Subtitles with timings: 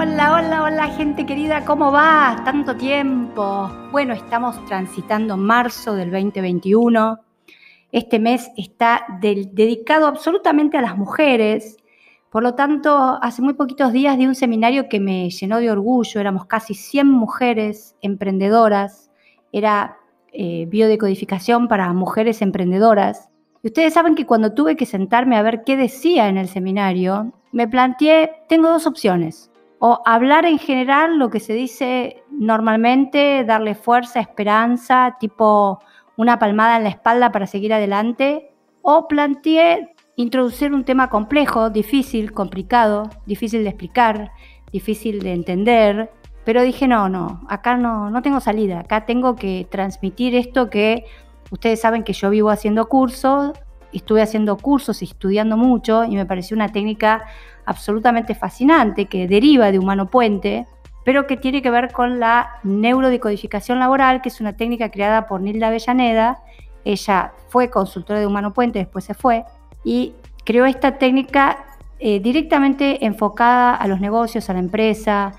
[0.00, 2.40] Hola, hola, hola gente querida, ¿cómo va?
[2.44, 3.68] Tanto tiempo.
[3.90, 7.18] Bueno, estamos transitando marzo del 2021.
[7.90, 11.78] Este mes está dedicado absolutamente a las mujeres.
[12.30, 16.20] Por lo tanto, hace muy poquitos días di un seminario que me llenó de orgullo.
[16.20, 19.10] Éramos casi 100 mujeres emprendedoras.
[19.50, 19.96] Era
[20.32, 23.30] eh, biodecodificación para mujeres emprendedoras.
[23.64, 27.32] Y ustedes saben que cuando tuve que sentarme a ver qué decía en el seminario,
[27.50, 29.50] me planteé, tengo dos opciones.
[29.78, 35.80] O hablar en general lo que se dice normalmente, darle fuerza, esperanza, tipo
[36.16, 38.50] una palmada en la espalda para seguir adelante.
[38.82, 44.32] O planteé introducir un tema complejo, difícil, complicado, difícil de explicar,
[44.72, 46.10] difícil de entender.
[46.44, 51.04] Pero dije, no, no, acá no, no tengo salida, acá tengo que transmitir esto que
[51.50, 53.52] Ustedes saben que yo vivo haciendo cursos,
[53.92, 57.24] estuve haciendo cursos y estudiando mucho y me pareció una técnica
[57.68, 60.66] absolutamente fascinante que deriva de Humano Puente,
[61.04, 65.42] pero que tiene que ver con la neurodecodificación laboral, que es una técnica creada por
[65.42, 66.38] Nilda Avellaneda.
[66.84, 69.44] Ella fue consultora de Humano Puente, después se fue,
[69.84, 71.58] y creó esta técnica
[71.98, 75.32] eh, directamente enfocada a los negocios, a la empresa,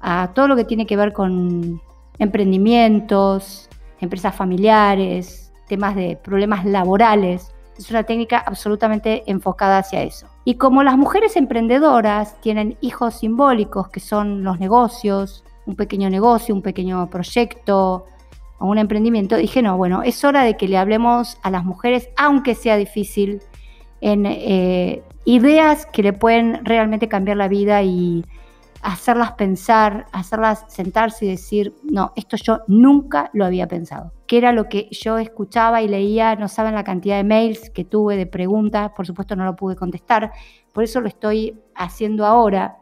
[0.00, 1.82] a todo lo que tiene que ver con
[2.18, 3.68] emprendimientos,
[4.00, 7.54] empresas familiares, temas de problemas laborales.
[7.76, 10.26] Es una técnica absolutamente enfocada hacia eso.
[10.48, 16.54] Y como las mujeres emprendedoras tienen hijos simbólicos, que son los negocios, un pequeño negocio,
[16.54, 18.06] un pequeño proyecto
[18.60, 22.10] o un emprendimiento, dije, no, bueno, es hora de que le hablemos a las mujeres,
[22.16, 23.42] aunque sea difícil,
[24.00, 28.24] en eh, ideas que le pueden realmente cambiar la vida y
[28.86, 34.12] hacerlas pensar, hacerlas sentarse y decir, no, esto yo nunca lo había pensado.
[34.28, 37.84] Que era lo que yo escuchaba y leía, no saben la cantidad de mails que
[37.84, 40.30] tuve, de preguntas, por supuesto no lo pude contestar,
[40.72, 42.78] por eso lo estoy haciendo ahora.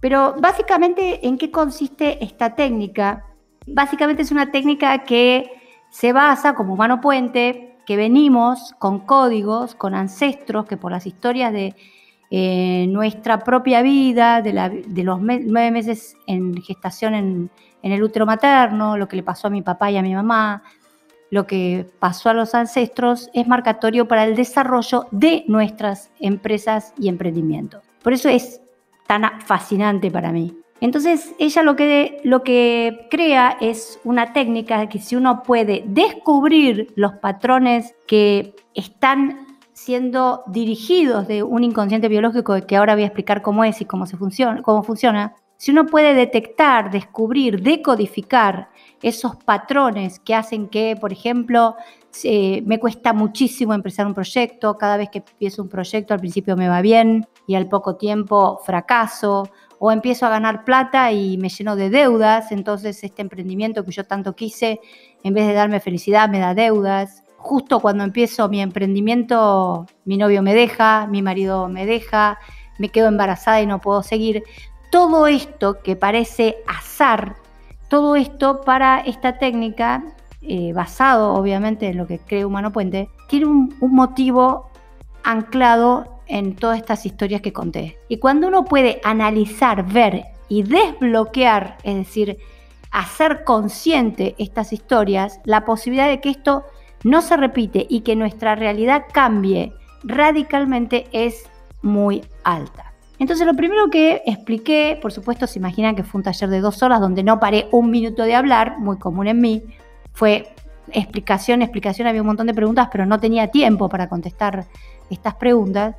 [0.00, 3.24] Pero básicamente, ¿en qué consiste esta técnica?
[3.68, 5.48] Básicamente es una técnica que
[5.90, 11.52] se basa como humano puente, que venimos con códigos, con ancestros, que por las historias
[11.52, 11.76] de
[12.30, 14.52] eh, nuestra propia vida, de,
[15.04, 17.50] los nueve meses en gestación en,
[17.82, 20.64] el útero materno, lo que le pasó a mi papá y a mi mamá,
[21.30, 27.08] lo que pasó a los ancestros, es marcatorio para el desarrollo de nuestras empresas y
[27.08, 27.84] emprendimientos.
[28.02, 28.60] Por eso es
[29.06, 30.56] tan fascinante para mí.
[30.80, 36.92] Entonces, ella lo que, lo que crea es una técnica que si uno puede descubrir
[36.96, 39.45] los patrones que están
[39.76, 44.06] siendo dirigidos de un inconsciente biológico que ahora voy a explicar cómo es y cómo,
[44.06, 48.70] se funciona, cómo funciona, si uno puede detectar, descubrir, decodificar
[49.02, 51.76] esos patrones que hacen que, por ejemplo,
[52.24, 56.70] me cuesta muchísimo empezar un proyecto, cada vez que empiezo un proyecto al principio me
[56.70, 61.76] va bien y al poco tiempo fracaso, o empiezo a ganar plata y me lleno
[61.76, 64.80] de deudas, entonces este emprendimiento que yo tanto quise,
[65.22, 70.42] en vez de darme felicidad, me da deudas justo cuando empiezo mi emprendimiento, mi novio
[70.42, 72.38] me deja, mi marido me deja,
[72.78, 74.42] me quedo embarazada y no puedo seguir.
[74.90, 77.36] Todo esto que parece azar,
[77.88, 80.02] todo esto para esta técnica,
[80.42, 84.70] eh, basado obviamente en lo que cree Humano Puente, tiene un, un motivo
[85.22, 87.98] anclado en todas estas historias que conté.
[88.08, 92.38] Y cuando uno puede analizar, ver y desbloquear, es decir,
[92.90, 96.64] hacer consciente estas historias, la posibilidad de que esto
[97.04, 101.48] no se repite y que nuestra realidad cambie radicalmente es
[101.82, 102.92] muy alta.
[103.18, 106.82] Entonces lo primero que expliqué, por supuesto se imaginan que fue un taller de dos
[106.82, 109.62] horas donde no paré un minuto de hablar, muy común en mí,
[110.12, 110.48] fue
[110.92, 114.66] explicación, explicación, había un montón de preguntas, pero no tenía tiempo para contestar
[115.10, 115.96] estas preguntas.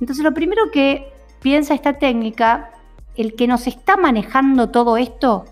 [0.00, 1.12] Entonces lo primero que
[1.42, 2.70] piensa esta técnica,
[3.16, 5.44] el que nos está manejando todo esto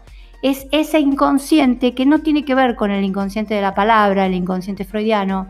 [0.43, 4.35] es ese inconsciente que no tiene que ver con el inconsciente de la palabra, el
[4.35, 5.49] inconsciente freudiano,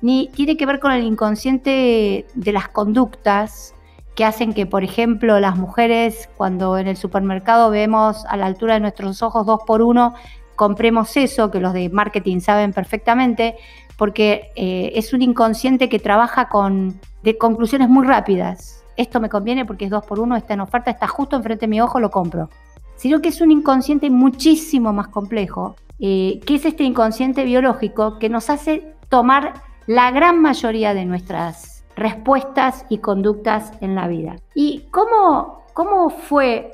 [0.00, 3.74] ni tiene que ver con el inconsciente de las conductas
[4.14, 8.74] que hacen que, por ejemplo, las mujeres cuando en el supermercado vemos a la altura
[8.74, 10.14] de nuestros ojos dos por uno,
[10.56, 13.56] compremos eso, que los de marketing saben perfectamente,
[13.96, 18.84] porque eh, es un inconsciente que trabaja con de conclusiones muy rápidas.
[18.96, 21.70] Esto me conviene porque es dos por uno, está en oferta, está justo enfrente de
[21.70, 22.48] mi ojo, lo compro
[22.98, 28.28] sino que es un inconsciente muchísimo más complejo, eh, que es este inconsciente biológico que
[28.28, 29.54] nos hace tomar
[29.86, 34.36] la gran mayoría de nuestras respuestas y conductas en la vida.
[34.54, 36.70] ¿Y cómo, cómo fue,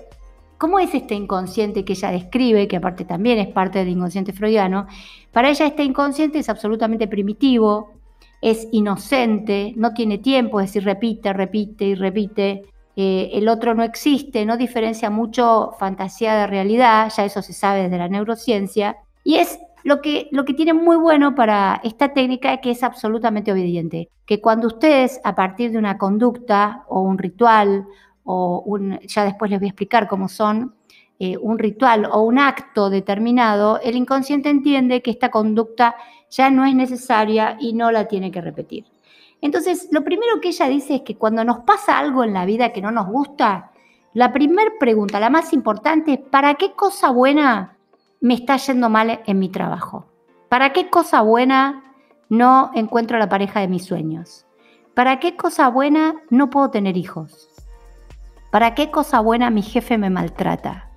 [0.59, 4.87] cómo es este inconsciente que ella describe, que aparte también es parte del inconsciente freudiano?
[5.31, 7.93] Para ella este inconsciente es absolutamente primitivo,
[8.41, 12.63] es inocente, no tiene tiempo, es decir, repite, repite y repite,
[12.97, 17.85] eh, el otro no existe, no diferencia mucho fantasía de realidad, ya eso se sabe
[17.85, 22.55] desde la neurociencia, y es lo que, lo que tiene muy bueno para esta técnica
[22.55, 27.19] es que es absolutamente obediente, que cuando ustedes a partir de una conducta o un
[27.19, 27.87] ritual
[28.25, 30.75] o un, ya después les voy a explicar cómo son,
[31.19, 35.95] eh, un ritual o un acto determinado, el inconsciente entiende que esta conducta
[36.31, 38.85] ya no es necesaria y no la tiene que repetir.
[39.45, 42.73] Entonces, lo primero que ella dice es que cuando nos pasa algo en la vida
[42.73, 43.73] que no nos gusta,
[44.15, 47.77] la primera pregunta, la más importante, es ¿para qué cosa buena
[48.23, 50.07] me está yendo mal en mi trabajo?
[50.49, 51.85] ¿Para qué cosa buena
[52.31, 54.47] no encuentro la pareja de mis sueños?
[54.95, 57.51] ¿Para qué cosa buena no puedo tener hijos?
[58.51, 60.89] ¿Para qué cosa buena mi jefe me maltrata?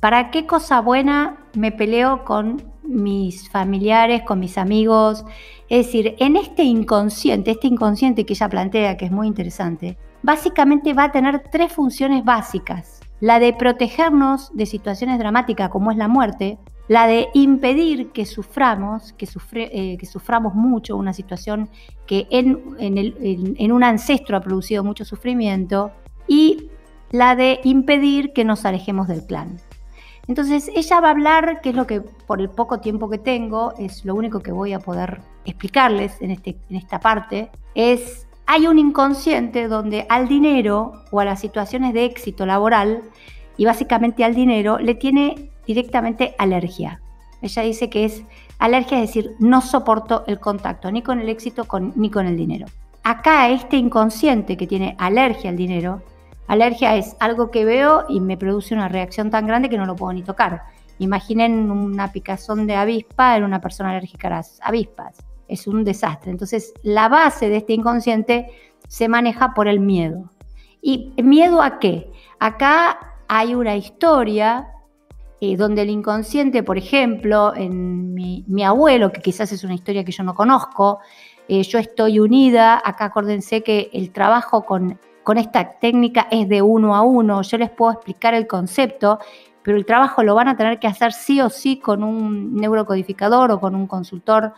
[0.00, 5.24] ¿Para qué cosa buena me peleo con mis familiares, con mis amigos?
[5.68, 10.92] Es decir, en este inconsciente, este inconsciente que ella plantea, que es muy interesante, básicamente
[10.94, 13.00] va a tener tres funciones básicas.
[13.20, 19.12] La de protegernos de situaciones dramáticas como es la muerte, la de impedir que suframos,
[19.14, 21.68] que, eh, suframos mucho, una situación
[22.06, 25.90] que en un ancestro ha producido mucho sufrimiento,
[26.28, 26.70] y
[27.10, 29.58] la de impedir que nos alejemos del clan.
[30.28, 33.74] Entonces ella va a hablar, que es lo que por el poco tiempo que tengo,
[33.78, 38.66] es lo único que voy a poder explicarles en, este, en esta parte, es hay
[38.66, 43.02] un inconsciente donde al dinero o a las situaciones de éxito laboral
[43.56, 47.00] y básicamente al dinero le tiene directamente alergia.
[47.42, 48.22] Ella dice que es
[48.58, 52.66] alergia, es decir, no soporto el contacto ni con el éxito ni con el dinero.
[53.02, 56.02] Acá este inconsciente que tiene alergia al dinero
[56.46, 59.96] Alergia es algo que veo y me produce una reacción tan grande que no lo
[59.96, 60.62] puedo ni tocar.
[60.98, 65.18] Imaginen una picazón de avispa en una persona alérgica a las avispas.
[65.48, 66.30] Es un desastre.
[66.30, 68.46] Entonces, la base de este inconsciente
[68.88, 70.30] se maneja por el miedo.
[70.80, 72.10] ¿Y miedo a qué?
[72.38, 74.68] Acá hay una historia
[75.40, 80.12] eh, donde el inconsciente, por ejemplo, en mi, abuelo, que quizás es una historia que
[80.12, 81.00] yo no conozco,
[81.48, 86.62] eh, yo estoy unida, acá acuérdense que el trabajo con con esta técnica es de
[86.62, 89.18] uno a uno, yo les puedo explicar el concepto,
[89.64, 93.50] pero el trabajo lo van a tener que hacer sí o sí con un neurocodificador
[93.50, 94.54] o con un consultor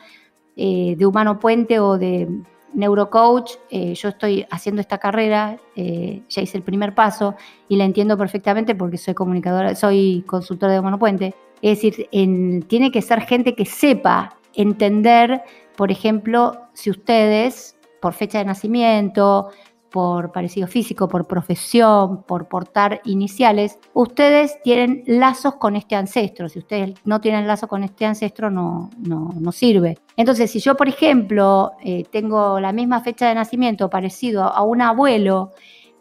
[0.56, 2.28] eh, de humano puente o de
[2.74, 3.52] neurocoach.
[3.70, 7.34] Eh, yo estoy haciendo esta carrera, eh, ya hice el primer paso
[7.66, 11.34] y la entiendo perfectamente porque soy comunicadora, soy consultora de humano puente.
[11.62, 15.40] Es decir, tiene que ser gente que sepa entender,
[15.78, 19.48] por ejemplo, si ustedes, por fecha de nacimiento,
[19.90, 26.48] por parecido físico, por profesión, por portar iniciales, ustedes tienen lazos con este ancestro.
[26.48, 29.98] Si ustedes no tienen lazo con este ancestro, no, no, sirve.
[30.16, 34.82] Entonces, si yo, por ejemplo, eh, tengo la misma fecha de nacimiento parecido a un
[34.82, 35.52] abuelo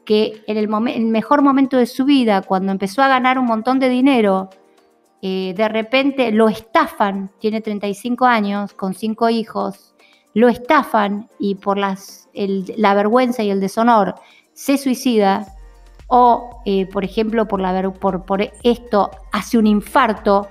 [0.06, 3.90] que en el, mejor momento de su vida, cuando empezó a ganar un montón de
[3.90, 4.50] dinero,
[5.22, 9.95] eh, de repente lo estafan, tiene 35 años, con cinco hijos,
[10.34, 14.16] lo estafan y por las, la vergüenza y el deshonor
[14.54, 15.54] se suicida,
[16.08, 20.48] o eh, por ejemplo por, la, por, por esto hace un infarto,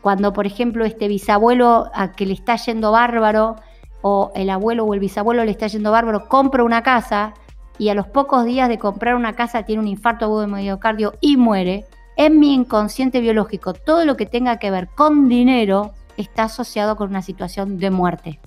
[0.00, 3.56] cuando por ejemplo este bisabuelo a que le está yendo bárbaro,
[4.02, 7.32] o el abuelo o el bisabuelo le está yendo bárbaro, compra una casa
[7.78, 11.14] y a los pocos días de comprar una casa tiene un infarto agudo de miocardio
[11.20, 16.44] y muere, en mi inconsciente biológico todo lo que tenga que ver con dinero está
[16.44, 18.40] asociado con una situación de muerte.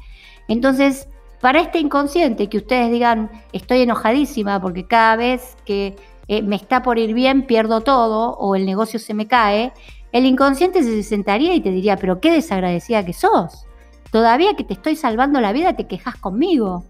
[0.47, 1.07] Entonces,
[1.41, 5.95] para este inconsciente que ustedes digan, estoy enojadísima porque cada vez que
[6.27, 9.71] eh, me está por ir bien pierdo todo o el negocio se me cae,
[10.11, 13.65] el inconsciente se sentaría y te diría, pero qué desagradecida que sos.
[14.11, 16.85] Todavía que te estoy salvando la vida te quejas conmigo.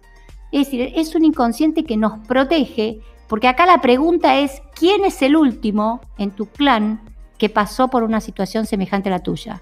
[0.51, 5.21] Es decir, es un inconsciente que nos protege, porque acá la pregunta es, ¿quién es
[5.21, 7.01] el último en tu clan
[7.37, 9.61] que pasó por una situación semejante a la tuya?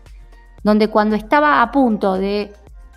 [0.63, 2.53] Donde cuando estaba a punto de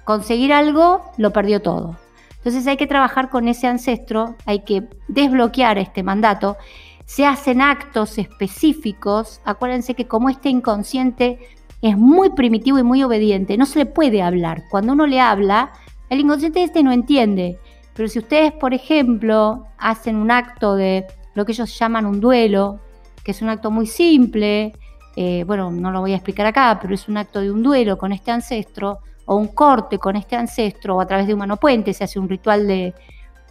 [0.08, 1.98] conseguir algo, lo perdió todo.
[2.38, 6.56] Entonces hay que trabajar con ese ancestro, hay que desbloquear este mandato.
[7.04, 9.42] Se hacen actos específicos.
[9.44, 11.38] Acuérdense que como este inconsciente
[11.82, 14.62] es muy primitivo y muy obediente, no se le puede hablar.
[14.70, 15.74] Cuando uno le habla,
[16.08, 17.58] el inconsciente este no entiende.
[17.92, 22.80] Pero si ustedes, por ejemplo, hacen un acto de lo que ellos llaman un duelo,
[23.22, 24.72] que es un acto muy simple,
[25.16, 27.98] eh, bueno, no lo voy a explicar acá, pero es un acto de un duelo
[27.98, 31.92] con este ancestro, o un corte con este ancestro o a través de un puente
[31.92, 32.94] se hace un ritual de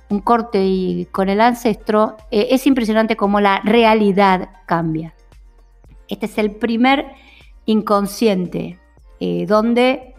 [0.10, 5.14] un corte y con el ancestro, eh, es impresionante cómo la realidad cambia.
[6.08, 7.06] Este es el primer
[7.66, 8.80] inconsciente
[9.20, 10.16] eh, donde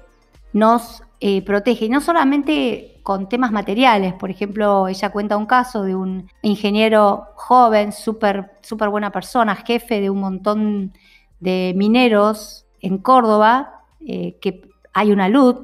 [0.52, 4.14] nos eh, protege, y no solamente con temas materiales.
[4.14, 10.00] Por ejemplo, ella cuenta un caso de un ingeniero joven, súper super buena persona, jefe
[10.00, 10.92] de un montón
[11.40, 15.60] de mineros en Córdoba, que hay una luz,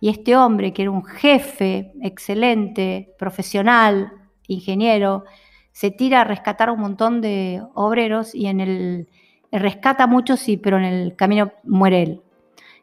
[0.00, 4.12] y este hombre, que era un jefe excelente, profesional,
[4.46, 5.24] ingeniero,
[5.72, 9.08] se tira a rescatar un montón de obreros y en el
[9.52, 12.22] rescata muchos, sí, pero en el camino muere él.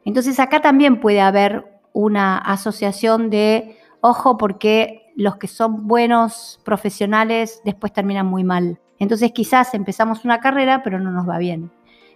[0.04, 7.60] Entonces acá también puede haber una asociación de, ojo, porque los que son buenos profesionales
[7.64, 8.80] después terminan muy mal.
[8.98, 11.70] Entonces quizás empezamos una carrera, pero no nos va bien.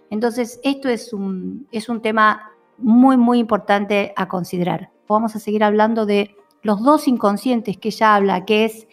[0.09, 4.91] Entonces esto es un, es un tema muy, muy importante a considerar.
[5.07, 8.87] Vamos a seguir hablando de los dos inconscientes que ella habla, que es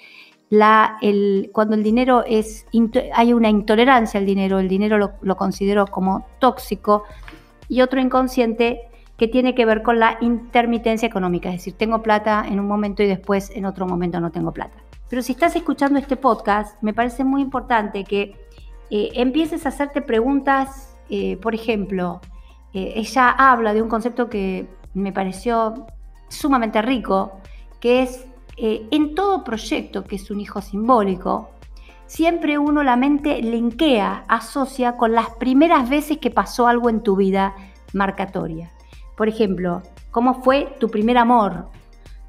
[0.48, 2.66] la, el, cuando el dinero es,
[3.14, 7.04] hay una intolerancia al dinero, el dinero lo, lo considero como tóxico,
[7.68, 8.82] y otro inconsciente
[9.16, 13.02] que tiene que ver con la intermitencia económica, es decir, tengo plata en un momento
[13.02, 14.76] y después en otro momento no tengo plata.
[15.08, 18.36] Pero si estás escuchando este podcast, me parece muy importante que
[18.90, 22.20] eh, empieces a hacerte preguntas, eh, por ejemplo,
[22.76, 25.86] eh, ella habla de un concepto que me pareció
[26.28, 27.40] sumamente rico,
[27.80, 28.26] que es
[28.58, 31.50] en todo proyecto que es un hijo simbólico,
[32.06, 37.16] siempre uno la mente linkea, asocia con las primeras veces que pasó algo en tu
[37.16, 37.54] vida
[37.94, 38.70] marcatoria.
[39.16, 41.68] Por ejemplo, ¿cómo fue tu primer amor?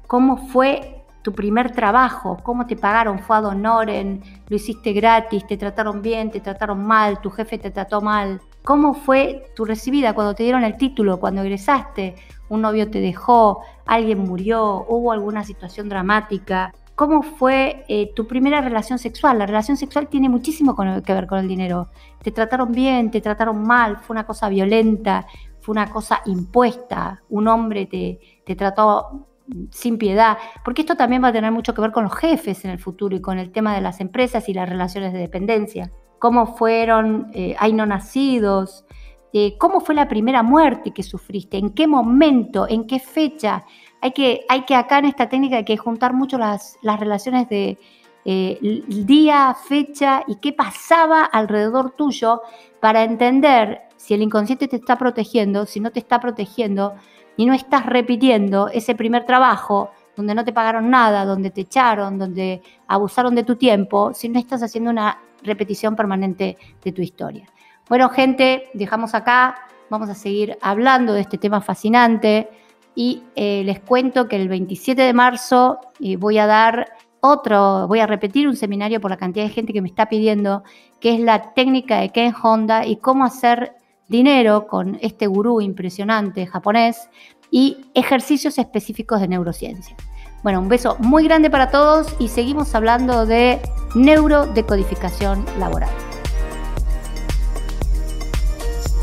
[0.06, 2.38] ¿Cómo fue tu primer trabajo?
[2.42, 3.18] ¿Cómo te pagaron?
[3.18, 4.22] ¿Fue ad honorem?
[4.48, 5.46] ¿Lo hiciste gratis?
[5.46, 6.30] ¿Te trataron bien?
[6.30, 7.20] ¿Te trataron mal?
[7.20, 8.40] ¿Tu jefe te trató mal?
[8.68, 12.16] ¿Cómo fue tu recibida cuando te dieron el título, cuando egresaste?
[12.50, 13.62] ¿Un novio te dejó?
[13.86, 14.84] ¿Alguien murió?
[14.86, 16.74] ¿Hubo alguna situación dramática?
[16.94, 19.38] ¿Cómo fue eh, tu primera relación sexual?
[19.38, 21.88] La relación sexual tiene muchísimo que ver con el dinero.
[22.22, 23.10] ¿Te trataron bien?
[23.10, 23.96] ¿Te trataron mal?
[23.96, 25.26] ¿Fue una cosa violenta?
[25.66, 29.28] una cosa impuesta, un hombre te, te trató
[29.70, 32.70] sin piedad, porque esto también va a tener mucho que ver con los jefes en
[32.70, 35.90] el futuro y con el tema de las empresas y las relaciones de dependencia.
[36.18, 38.84] ¿Cómo fueron, eh, hay no nacidos?
[39.32, 41.58] Eh, ¿Cómo fue la primera muerte que sufriste?
[41.58, 42.66] ¿En qué momento?
[42.68, 43.64] ¿En qué fecha?
[44.00, 47.48] Hay que, hay que acá en esta técnica hay que juntar mucho las, las relaciones
[47.48, 47.78] de
[48.24, 48.58] eh,
[48.88, 52.42] día, fecha y qué pasaba alrededor tuyo
[52.80, 56.94] para entender si el inconsciente te está protegiendo, si no te está protegiendo
[57.36, 62.18] y no estás repitiendo ese primer trabajo donde no te pagaron nada, donde te echaron,
[62.18, 67.48] donde abusaron de tu tiempo, si no estás haciendo una repetición permanente de tu historia.
[67.88, 69.54] Bueno, gente, dejamos acá,
[69.88, 72.50] vamos a seguir hablando de este tema fascinante.
[72.96, 76.88] Y eh, les cuento que el 27 de marzo eh, voy a dar
[77.20, 80.64] otro, voy a repetir un seminario por la cantidad de gente que me está pidiendo,
[80.98, 83.76] que es la técnica de Ken Honda y cómo hacer
[84.08, 87.08] dinero con este gurú impresionante japonés
[87.50, 89.96] y ejercicios específicos de neurociencia.
[90.42, 93.60] Bueno, un beso muy grande para todos y seguimos hablando de
[93.94, 95.90] neurodecodificación laboral.